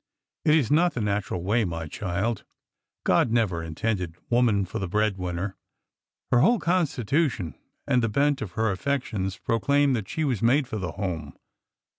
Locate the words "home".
10.93-11.37